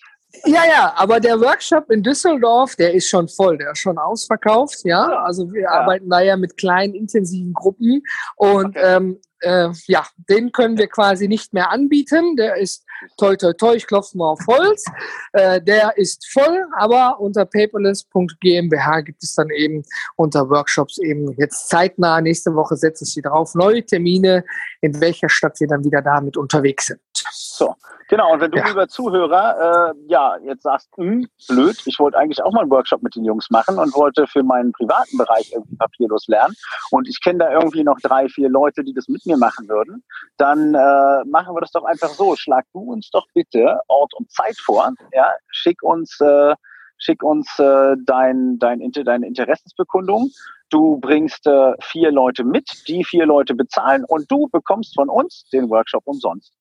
[0.45, 4.81] Ja, ja, aber der Workshop in Düsseldorf, der ist schon voll, der ist schon ausverkauft,
[4.85, 5.05] ja.
[5.25, 5.71] Also wir ja.
[5.71, 8.03] arbeiten da ja mit kleinen, intensiven Gruppen
[8.37, 8.97] und okay.
[8.97, 12.37] ähm, äh, ja, den können wir quasi nicht mehr anbieten.
[12.37, 12.85] Der ist
[13.19, 14.85] toi toi toi, ich klopfe mal auf Holz.
[15.33, 19.83] Äh, der ist voll, aber unter paperless.gmbH gibt es dann eben
[20.17, 24.45] unter Workshops eben jetzt zeitnah, nächste Woche setze ich sie drauf, neue Termine,
[24.81, 27.01] in welcher Stadt wir dann wieder damit unterwegs sind.
[27.33, 27.75] So,
[28.13, 28.35] genau.
[28.35, 28.69] Und wenn du, ja.
[28.69, 33.03] lieber Zuhörer, äh, ja, jetzt sagst, hm, blöd, ich wollte eigentlich auch mal einen Workshop
[33.03, 36.55] mit den Jungs machen und wollte für meinen privaten Bereich irgendwie papierlos lernen
[36.91, 40.05] und ich kenne da irgendwie noch drei, vier Leute, die das mit mir machen würden,
[40.37, 42.37] dann äh, machen wir das doch einfach so.
[42.37, 44.93] Schlag du uns doch bitte Ort und Zeit vor.
[45.13, 46.55] Ja, schick uns, äh,
[46.99, 50.31] schick uns äh, dein, dein, deine Interessensbekundung.
[50.69, 55.49] Du bringst äh, vier Leute mit, die vier Leute bezahlen und du bekommst von uns
[55.51, 56.53] den Workshop umsonst.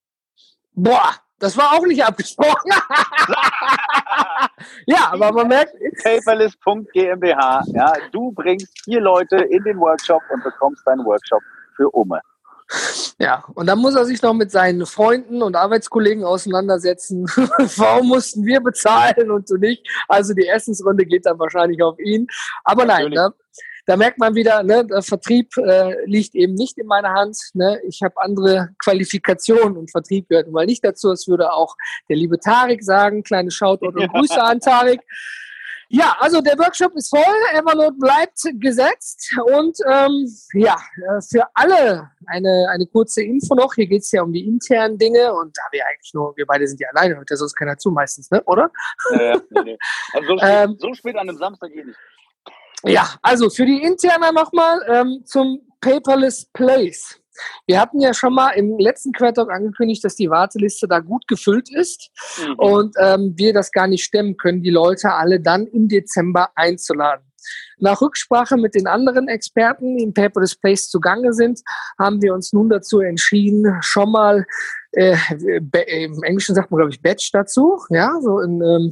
[0.73, 2.71] Boah, das war auch nicht abgesprochen.
[4.85, 5.73] ja, aber man merkt.
[6.03, 7.63] Paperless.gmbH.
[7.73, 11.41] Ja, du bringst vier Leute in den Workshop und bekommst deinen Workshop
[11.75, 12.21] für Umme.
[13.19, 17.25] Ja, und dann muss er sich noch mit seinen Freunden und Arbeitskollegen auseinandersetzen.
[17.77, 19.85] Warum mussten wir bezahlen und du nicht?
[20.07, 22.27] Also die Essensrunde geht dann wahrscheinlich auf ihn.
[22.63, 23.15] Aber Natürlich.
[23.15, 23.35] nein, ne?
[23.91, 27.37] Da merkt man wieder, ne, der Vertrieb äh, liegt eben nicht in meiner Hand.
[27.53, 27.77] Ne?
[27.85, 31.09] Ich habe andere Qualifikationen und Vertrieb gehört mal nicht dazu.
[31.09, 31.75] Das würde auch
[32.07, 33.21] der liebe Tarek sagen.
[33.21, 35.01] Kleine Shoutout und Grüße an Tarek.
[35.89, 37.19] Ja, also der Workshop ist voll,
[37.53, 43.73] Evernote bleibt gesetzt und ähm, ja, äh, für alle eine, eine kurze Info noch.
[43.73, 46.65] Hier geht es ja um die internen Dinge und da wir eigentlich nur, wir beide
[46.65, 48.41] sind ja alleine, ja sonst keiner zu meistens, ne?
[48.45, 48.71] oder?
[49.11, 49.77] Ja, ja, nee, nee.
[50.13, 51.99] Also so, spät, ähm, so spät an einem Samstag eh nicht.
[52.83, 57.17] Ja, also für die Interner nochmal ähm, zum Paperless Place.
[57.65, 61.73] Wir hatten ja schon mal im letzten Quartal angekündigt, dass die Warteliste da gut gefüllt
[61.73, 62.11] ist
[62.45, 62.53] mhm.
[62.55, 67.25] und ähm, wir das gar nicht stemmen können, die Leute alle dann im Dezember einzuladen.
[67.79, 71.61] Nach Rücksprache mit den anderen Experten, die im Paperless Place zugange sind,
[71.97, 74.45] haben wir uns nun dazu entschieden, schon mal
[74.91, 78.91] äh, im Englischen sagt man, glaube ich, Batch dazu, ja, so in ähm,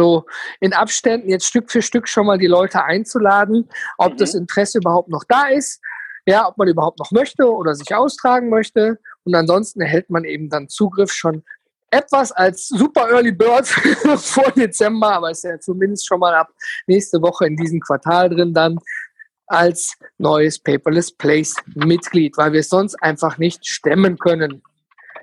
[0.00, 0.24] so
[0.60, 4.16] in Abständen jetzt Stück für Stück schon mal die Leute einzuladen, ob mhm.
[4.16, 5.80] das Interesse überhaupt noch da ist,
[6.26, 8.98] ja, ob man überhaupt noch möchte oder sich austragen möchte.
[9.24, 11.42] Und ansonsten erhält man eben dann Zugriff schon
[11.90, 13.66] etwas als super Early Bird
[14.16, 16.48] vor Dezember, aber ist ja zumindest schon mal ab
[16.86, 18.78] nächste Woche in diesem Quartal drin dann
[19.48, 24.62] als neues Paperless Place Mitglied, weil wir es sonst einfach nicht stemmen können.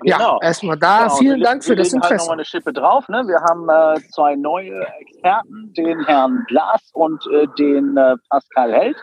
[0.00, 0.38] Genau.
[0.40, 1.04] Ja, erstmal da.
[1.04, 1.16] Genau.
[1.16, 2.10] Vielen Dank für das Interesse.
[2.10, 3.08] Halt nochmal eine Schippe drauf.
[3.08, 3.24] Ne?
[3.26, 8.96] Wir haben äh, zwei neue Experten, den Herrn Glas und äh, den äh, Pascal Held.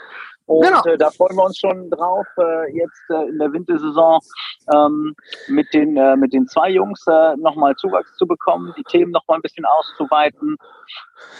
[0.47, 0.83] Und genau.
[0.85, 4.19] äh, da freuen wir uns schon drauf, äh, jetzt äh, in der Wintersaison
[4.73, 5.15] ähm,
[5.47, 9.41] mit, den, mit den zwei Jungs äh, nochmal Zuwachs zu bekommen, die Themen nochmal ein
[9.41, 10.55] bisschen auszuweiten.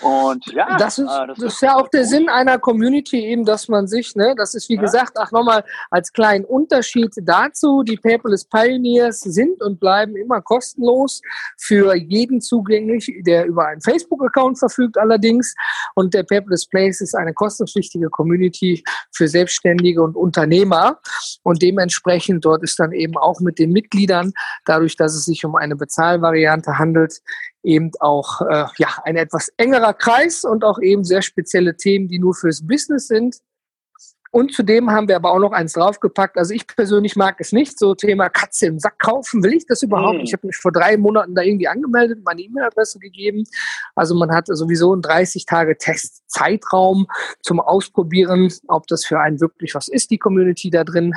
[0.02, 2.10] Und ja, das ist, äh, das, das ist ja auch der gut.
[2.10, 4.82] Sinn einer Community eben, dass man sich, ne, das ist wie ja.
[4.82, 11.22] gesagt, ach nochmal als kleinen Unterschied dazu, die Paperless Pioneers sind und bleiben immer kostenlos
[11.58, 15.56] für jeden zugänglich, der über einen Facebook-Account verfügt allerdings.
[15.96, 21.00] Und der Paperless Place ist eine kostenpflichtige Community für Selbstständige und Unternehmer.
[21.44, 24.34] Und dementsprechend dort ist dann eben auch mit den Mitgliedern,
[24.66, 27.22] dadurch, dass es sich um eine Bezahlvariante handelt,
[27.66, 32.20] eben auch äh, ja, ein etwas engerer Kreis und auch eben sehr spezielle Themen, die
[32.20, 33.42] nur fürs Business sind.
[34.36, 36.38] Und zudem haben wir aber auch noch eins draufgepackt.
[36.38, 39.42] Also ich persönlich mag es nicht, so Thema Katze im Sack kaufen.
[39.42, 40.18] Will ich das überhaupt?
[40.18, 40.24] Mm.
[40.24, 43.46] Ich habe mich vor drei Monaten da irgendwie angemeldet, meine E-Mail-Adresse gegeben.
[43.96, 47.08] Also man hat sowieso einen 30-Tage-Test-Zeitraum
[47.44, 51.14] zum Ausprobieren, ob das für einen wirklich was ist, die Community da drin.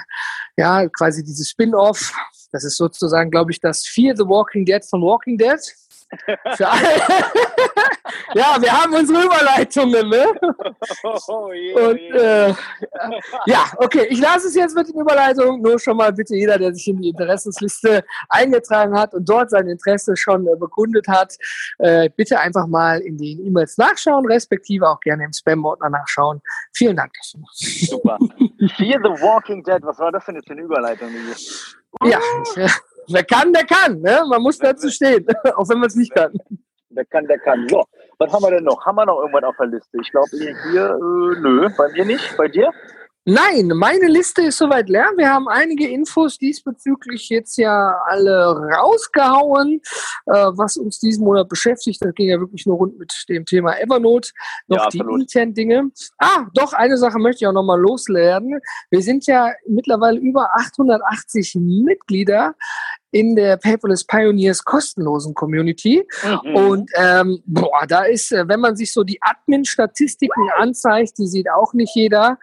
[0.56, 2.12] Ja, quasi dieses Spin-off.
[2.52, 5.58] Das ist sozusagen, glaube ich, das Fear the Walking Dead von Walking Dead.
[8.34, 10.24] Ja, wir haben unsere Überleitungen, ne?
[11.28, 12.48] Oh, je, Und, äh,
[13.46, 15.62] ja, okay, ich lasse es jetzt mit den Überleitungen.
[15.62, 19.68] Nur schon mal bitte jeder, der sich in die Interessensliste eingetragen hat und dort sein
[19.68, 21.34] Interesse schon äh, bekundet hat,
[21.78, 26.40] äh, bitte einfach mal in den E-Mails nachschauen, respektive auch gerne im Spam-Ordner nachschauen.
[26.74, 27.46] Vielen Dank dafür.
[27.52, 28.18] Super.
[28.76, 31.08] Fear the Walking Dead, was war das denn jetzt für eine Überleitung?
[32.04, 32.72] Ja, ich,
[33.08, 34.00] wer kann, der kann.
[34.00, 34.22] Ne?
[34.28, 36.32] Man muss dazu stehen, auch wenn man es nicht kann.
[36.90, 37.68] Der kann, der kann.
[37.68, 37.84] So,
[38.18, 38.84] was haben wir denn noch?
[38.84, 39.98] Haben wir noch irgendwas auf der Liste?
[40.00, 42.36] Ich glaube, hier, äh, nö, bei mir nicht.
[42.36, 42.70] Bei dir?
[43.30, 45.12] Nein, meine Liste ist soweit leer.
[45.18, 49.82] Wir haben einige Infos diesbezüglich jetzt ja alle rausgehauen,
[50.24, 52.02] äh, was uns diesen Monat beschäftigt.
[52.02, 54.30] Das ging ja wirklich nur rund mit dem Thema Evernote.
[54.66, 55.90] Noch ja, die internen Dinge.
[56.16, 58.60] Ah, doch, eine Sache möchte ich auch nochmal loslernen.
[58.88, 62.54] Wir sind ja mittlerweile über 880 Mitglieder
[63.10, 66.06] in der Paperless Pioneers kostenlosen Community.
[66.22, 66.54] Mhm.
[66.54, 71.50] Und ähm, boah, da ist, äh, wenn man sich so die Admin-Statistiken anzeigt, die sieht
[71.50, 72.38] auch nicht jeder.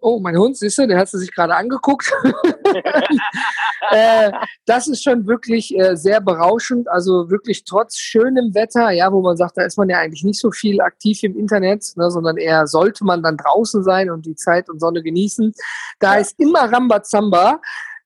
[0.00, 2.12] Oh, mein Hund, siehst du, der hat sich gerade angeguckt.
[3.90, 4.32] äh,
[4.64, 6.88] das ist schon wirklich äh, sehr berauschend.
[6.88, 10.40] Also wirklich trotz schönem Wetter, ja, wo man sagt, da ist man ja eigentlich nicht
[10.40, 14.36] so viel aktiv im Internet, ne, sondern eher sollte man dann draußen sein und die
[14.36, 15.52] Zeit und Sonne genießen.
[15.98, 16.20] Da ja.
[16.20, 17.60] ist immer Rambazamba.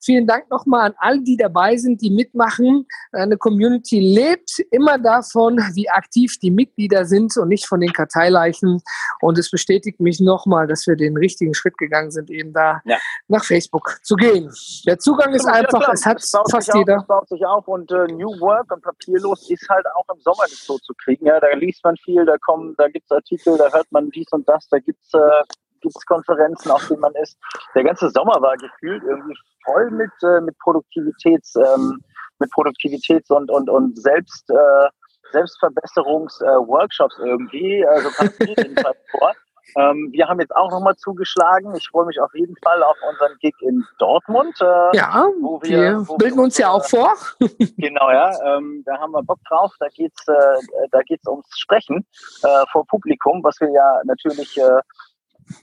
[0.05, 2.87] Vielen Dank nochmal an alle, die dabei sind, die mitmachen.
[3.13, 8.83] Eine Community lebt immer davon, wie aktiv die Mitglieder sind und nicht von den Karteileichen.
[9.21, 12.99] Und es bestätigt mich nochmal, dass wir den richtigen Schritt gegangen sind, eben da ja.
[13.29, 14.53] nach Facebook zu gehen.
[14.87, 16.99] Der Zugang ist einfach, ja, es hat fast auf, jeder.
[16.99, 20.45] Es baut sich auf und äh, New Work und papierlos ist halt auch im Sommer
[20.45, 21.27] nicht so zu kriegen.
[21.27, 24.27] Ja, da liest man viel, da kommen, da gibt es Artikel, da hört man dies
[24.33, 25.43] und das, da gibt es äh,
[25.85, 27.39] gibt's Konferenzen, auf denen man ist.
[27.75, 32.01] Der ganze Sommer war gefühlt irgendwie voll mit, äh, mit Produktivitäts, ähm,
[32.39, 34.89] mit Produktivitäts- und, und, und Selbst, äh,
[35.33, 37.87] Selbstverbesserungsworkshops äh, irgendwie.
[37.87, 39.33] Also kam mir jedenfalls vor.
[39.77, 41.75] Ähm, wir haben jetzt auch nochmal zugeschlagen.
[41.75, 44.57] Ich freue mich auf jeden Fall auf unseren Gig in Dortmund.
[44.61, 47.15] Äh, ja, wo wir, wir wo bilden wir, uns ja auch vor.
[47.77, 48.31] genau, ja.
[48.45, 49.73] Ähm, da haben wir Bock drauf.
[49.81, 52.07] Da geht's, äh, da geht's ums Sprechen
[52.43, 54.61] äh, vor Publikum, was wir ja natürlich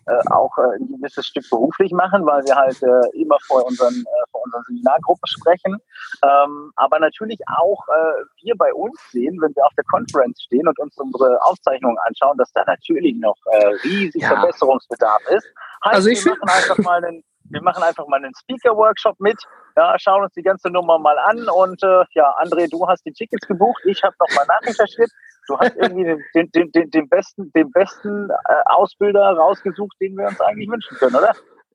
[0.06, 3.94] äh, auch äh, ein gewisses Stück beruflich machen, weil wir halt äh, immer vor unseren,
[3.94, 5.78] äh, vor unseren Seminargruppen sprechen.
[6.24, 10.67] Ähm, aber natürlich auch äh, wir bei uns sehen, wenn wir auf der Conference stehen
[10.67, 14.30] und uns unsere Aufzeichnungen anschauen, dass da natürlich noch äh, riesig ja.
[14.30, 15.48] Verbesserungsbedarf ist.
[15.84, 19.38] Heißt, also ich wir machen einfach mal einen wir machen einfach mal einen Speaker-Workshop mit,
[19.76, 23.14] ja, schauen uns die ganze Nummer mal an und äh, ja, André, du hast die
[23.14, 25.10] Tickets gebucht, ich habe nochmal nachrecherchiert.
[25.48, 26.04] Du hast irgendwie
[26.36, 30.96] den, den, den, den besten, den besten äh, Ausbilder rausgesucht, den wir uns eigentlich wünschen
[30.98, 31.34] können, oder?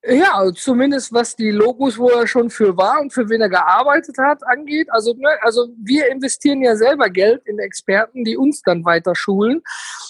[0.09, 4.17] Ja, zumindest was die Logos, wo er schon für war und für wen er gearbeitet
[4.19, 4.89] hat, angeht.
[4.91, 9.62] Also, ne, also wir investieren ja selber Geld in Experten, die uns dann weiter schulen.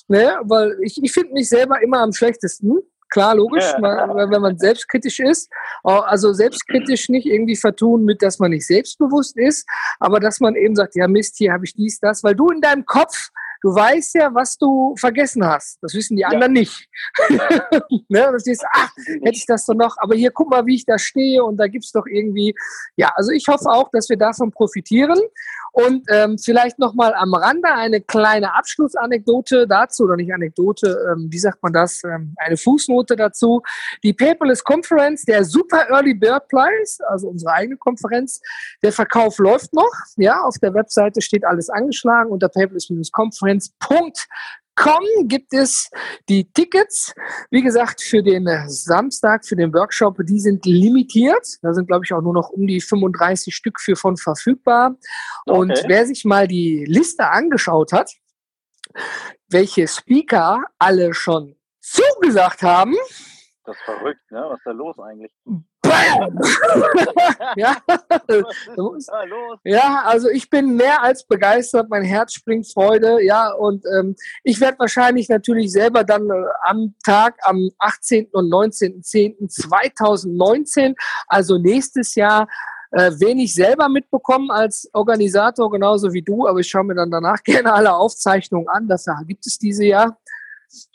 [0.09, 0.38] Ne?
[0.42, 2.79] Weil ich, ich finde mich selber immer am schlechtesten.
[3.09, 3.79] Klar, logisch, ja.
[3.79, 5.51] man, wenn man selbstkritisch ist.
[5.83, 9.69] Also selbstkritisch nicht irgendwie vertun mit, dass man nicht selbstbewusst ist,
[10.01, 12.61] aber dass man eben sagt, ja Mist, hier habe ich dies, das, weil du in
[12.61, 13.31] deinem Kopf
[13.62, 15.79] du weißt ja, was du vergessen hast.
[15.83, 16.29] Das wissen die ja.
[16.29, 16.88] anderen nicht.
[18.09, 18.27] ne?
[18.27, 20.87] Und du stehst, ach, hätte ich das doch noch, aber hier guck mal, wie ich
[20.87, 22.55] da stehe und da gibt es doch irgendwie,
[22.97, 25.19] ja, also ich hoffe auch, dass wir davon profitieren.
[25.73, 31.38] Und ähm, vielleicht nochmal am Rande eine kleine Abschlussanekdote dazu, oder nicht Anekdote, ähm, wie
[31.38, 33.61] sagt man das, ähm, eine Fußnote dazu.
[34.03, 38.40] Die Paperless Conference, der Super Early Bird Prize, also unsere eigene Konferenz,
[38.83, 39.92] der Verkauf läuft noch.
[40.16, 42.49] Ja, auf der Webseite steht alles angeschlagen unter
[43.46, 45.90] paperless-conference.com gibt es
[46.28, 47.14] die Tickets.
[47.50, 51.46] Wie gesagt, für den Samstag, für den Workshop, die sind limitiert.
[51.62, 54.96] Da sind, glaube ich, auch nur noch um die 35 Stück für von verfügbar.
[55.46, 55.59] Okay.
[55.59, 58.12] Und wer sich mal die Liste angeschaut hat,
[59.48, 62.94] welche Speaker alle schon zugesagt haben.
[63.66, 64.46] Das ist verrückt, ne?
[64.48, 65.33] Was ist da los eigentlich?
[67.57, 67.76] ja.
[69.64, 74.61] ja, also ich bin mehr als begeistert, mein Herz springt Freude, ja, und ähm, ich
[74.61, 78.29] werde wahrscheinlich natürlich selber dann äh, am Tag, am 18.
[78.33, 80.94] und 19.10.2019,
[81.29, 82.46] also nächstes Jahr,
[82.92, 87.42] äh, wenig selber mitbekommen als Organisator, genauso wie du, aber ich schaue mir dann danach
[87.44, 90.16] gerne alle Aufzeichnungen an, dafür gibt es diese ja.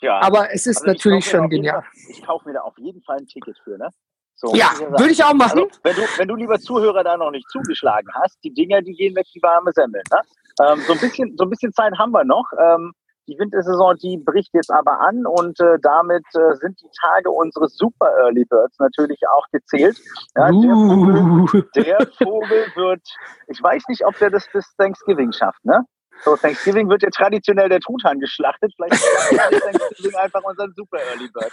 [0.00, 1.82] Ja, aber es ist also natürlich schon genial.
[1.82, 3.88] Fall, ich kaufe mir da auf jeden Fall ein Ticket für, ne?
[4.34, 5.60] So, ja, würde ich auch machen.
[5.60, 8.92] Also, wenn, du, wenn du, lieber Zuhörer, da noch nicht zugeschlagen hast, die Dinger, die
[8.92, 10.02] gehen weg wie warme Semmeln.
[10.10, 10.20] Ne?
[10.60, 12.46] Ähm, so, ein bisschen, so ein bisschen Zeit haben wir noch.
[12.58, 12.92] Ähm,
[13.28, 17.76] die Wintersaison, die bricht jetzt aber an und äh, damit äh, sind die Tage unseres
[17.76, 19.96] Super Early Birds natürlich auch gezählt.
[20.36, 20.60] Ja, uh.
[20.60, 23.02] der, Vogel, der, Vogel, wird,
[23.46, 25.84] ich weiß nicht, ob der das bis Thanksgiving schafft, ne?
[26.24, 28.72] So, Thanksgiving wird ja traditionell der Truthahn geschlachtet.
[28.76, 31.52] Vielleicht ist Thanksgiving einfach unser super Early Bird.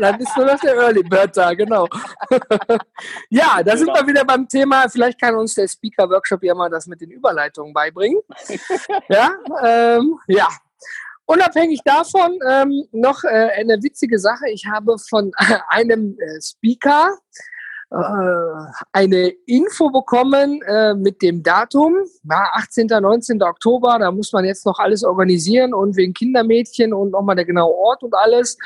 [0.00, 1.86] Dann ist nur noch der Early Bird da, genau.
[3.30, 4.00] ja, da sind genau.
[4.00, 4.88] wir wieder beim Thema.
[4.88, 8.20] Vielleicht kann uns der Speaker-Workshop ja mal das mit den Überleitungen beibringen.
[9.08, 9.30] ja,
[9.62, 10.48] ähm, ja.
[11.24, 14.50] Unabhängig davon ähm, noch äh, eine witzige Sache.
[14.50, 15.30] Ich habe von
[15.68, 17.16] einem äh, Speaker
[18.92, 22.86] eine Info bekommen äh, mit dem Datum, ja, 18.
[22.86, 23.42] 19.
[23.42, 27.74] Oktober, da muss man jetzt noch alles organisieren und wegen Kindermädchen und nochmal der genaue
[27.74, 28.56] Ort und alles.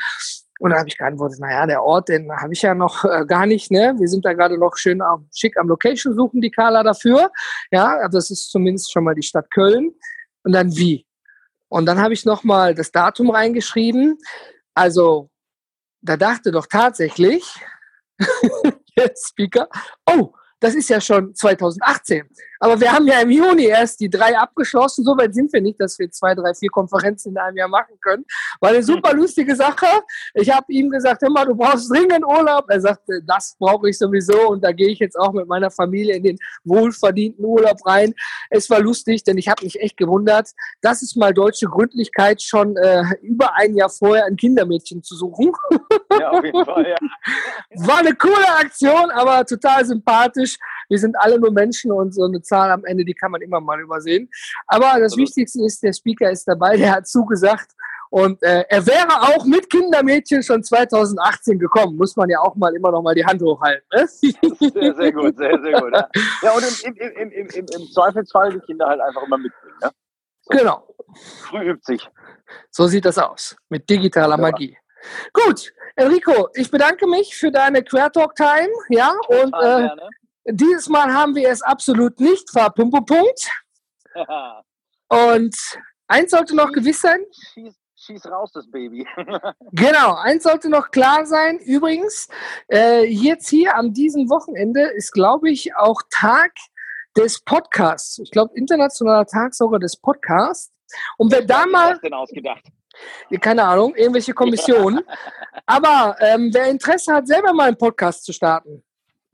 [0.59, 3.45] Und da habe ich geantwortet, naja, der Ort, den habe ich ja noch äh, gar
[3.45, 3.95] nicht, ne?
[3.99, 7.31] Wir sind da gerade noch schön am, schick am Location suchen, die Carla dafür.
[7.69, 9.91] Ja, das ist zumindest schon mal die Stadt Köln.
[10.43, 11.05] Und dann wie?
[11.69, 14.17] Und dann habe ich nochmal das Datum reingeschrieben.
[14.73, 15.29] Also,
[16.01, 17.43] da dachte doch tatsächlich,
[19.15, 19.67] Speaker,
[20.05, 22.27] oh, das ist ja schon 2018.
[22.59, 25.03] Aber wir haben ja im Juni erst die drei abgeschlossen.
[25.03, 27.95] So weit sind wir nicht, dass wir zwei, drei, vier Konferenzen in einem Jahr machen
[28.01, 28.25] können.
[28.59, 29.87] War eine super lustige Sache.
[30.33, 32.65] Ich habe ihm gesagt, immer, du brauchst dringend Urlaub.
[32.69, 34.49] Er sagte, das brauche ich sowieso.
[34.49, 38.13] Und da gehe ich jetzt auch mit meiner Familie in den wohlverdienten Urlaub rein.
[38.49, 40.49] Es war lustig, denn ich habe mich echt gewundert.
[40.81, 45.51] Das ist mal deutsche Gründlichkeit, schon äh, über ein Jahr vorher ein Kindermädchen zu suchen.
[46.19, 46.95] Ja, auf jeden Fall, ja.
[47.87, 50.57] War eine coole Aktion, aber total sympathisch.
[50.89, 53.59] Wir sind alle nur Menschen und so eine Zahl am Ende, die kann man immer
[53.59, 54.29] mal übersehen.
[54.67, 57.71] Aber das Wichtigste ist, der Speaker ist dabei, der hat zugesagt.
[58.09, 61.97] Und äh, er wäre auch mit Kindermädchen schon 2018 gekommen.
[61.97, 63.85] Muss man ja auch mal immer noch mal die Hand hochhalten.
[63.93, 64.07] Ne?
[64.07, 65.93] Sehr, sehr gut, sehr, sehr gut.
[65.93, 66.09] Ja,
[66.41, 69.75] ja und im, im, im, im, im Zweifelsfall die Kinder halt einfach immer mitbringen.
[69.81, 69.91] Ne?
[70.41, 70.57] So.
[70.57, 70.87] Genau.
[71.41, 72.09] Früh übt sich.
[72.71, 73.57] So sieht das aus.
[73.69, 74.77] Mit digitaler Magie.
[75.33, 78.69] Gut, Enrico, ich bedanke mich für deine Quertalk-Time.
[78.89, 79.89] Ja, und äh,
[80.49, 83.49] dieses Mal haben wir es absolut nicht verpumpepunkt.
[85.09, 85.55] Und
[86.07, 87.19] eins sollte noch gewiss sein.
[87.53, 89.07] Schieß, schieß raus, das Baby.
[89.71, 91.59] genau, eins sollte noch klar sein.
[91.59, 92.27] Übrigens,
[92.71, 96.51] äh, jetzt hier an diesem Wochenende ist, glaube ich, auch Tag
[97.15, 98.19] des Podcasts.
[98.19, 100.73] Ich glaube, internationaler Tag sogar des Podcasts.
[101.17, 101.99] Und wer da mal.
[101.99, 102.63] Denn ausgedacht?
[103.41, 105.01] Keine Ahnung, irgendwelche Kommissionen.
[105.65, 108.83] Aber ähm, wer Interesse hat, selber mal einen Podcast zu starten,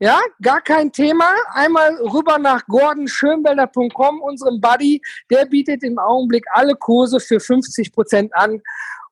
[0.04, 1.32] ja, gar kein Thema.
[1.54, 5.00] Einmal rüber nach gordonschönwelder.com, unserem Buddy.
[5.30, 8.60] Der bietet im Augenblick alle Kurse für 50 Prozent an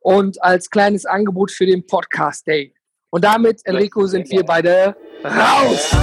[0.00, 2.74] und als kleines Angebot für den Podcast Day.
[3.08, 5.96] Und damit, Enrico, sind wir beide raus.